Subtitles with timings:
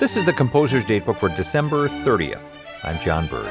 [0.00, 2.44] This is the Composer's Datebook for December 30th.
[2.84, 3.48] I'm John Burge.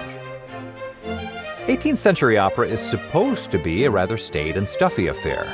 [1.66, 5.46] 18th century opera is supposed to be a rather staid and stuffy affair.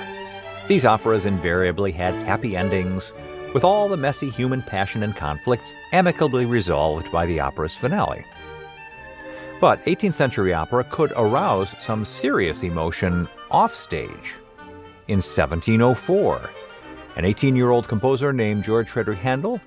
[0.68, 3.12] These operas invariably had happy endings,
[3.56, 8.24] with all the messy human passion and conflicts amicably resolved by the opera's finale.
[9.60, 14.36] But 18th century opera could arouse some serious emotion offstage.
[15.08, 16.52] In 1704,
[17.16, 19.60] an 18 year old composer named George Frederick Handel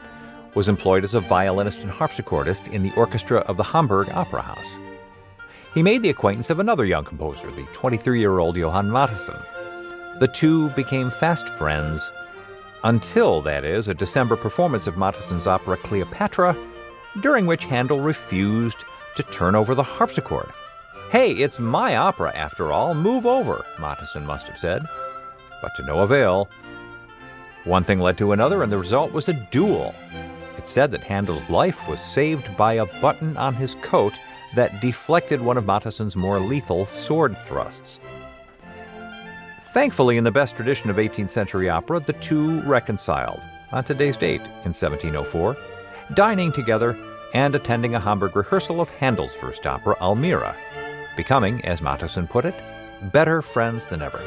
[0.56, 4.66] was employed as a violinist and harpsichordist in the orchestra of the Hamburg Opera House.
[5.74, 9.37] He made the acquaintance of another young composer, the 23 year old Johann Mattheson.
[10.19, 12.10] The two became fast friends
[12.84, 16.57] until, that is, a December performance of Mattheson's opera Cleopatra,
[17.20, 18.79] during which Handel refused
[19.16, 20.48] to turn over the harpsichord.
[21.10, 24.88] Hey, it's my opera after all, move over, Mattheson must have said.
[25.60, 26.48] But to no avail.
[27.65, 29.95] One thing led to another, and the result was a duel.
[30.66, 34.14] It said that Handel's life was saved by a button on his coat
[34.56, 38.00] that deflected one of Mattheson's more lethal sword thrusts.
[39.73, 44.40] Thankfully, in the best tradition of 18th century opera, the two reconciled on today's date
[44.40, 45.56] in 1704,
[46.14, 46.98] dining together
[47.32, 50.56] and attending a Hamburg rehearsal of Handel's first opera, Almira,
[51.16, 52.56] becoming, as Mattheson put it,
[53.12, 54.18] better friends than ever.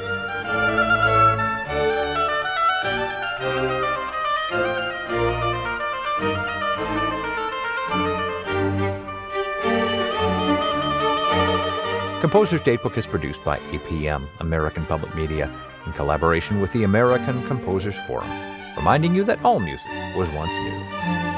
[12.22, 15.50] Composer's Datebook is produced by APM, American Public Media,
[15.86, 18.30] in collaboration with the American Composers Forum,
[18.76, 21.29] reminding you that all music was once new.